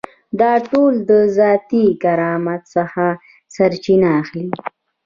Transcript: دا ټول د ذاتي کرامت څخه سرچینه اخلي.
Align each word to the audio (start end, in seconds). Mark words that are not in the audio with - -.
دا 0.39 0.51
ټول 0.69 0.93
د 1.09 1.11
ذاتي 1.37 1.85
کرامت 2.03 2.61
څخه 2.75 3.03
سرچینه 3.55 4.09
اخلي. 4.21 4.47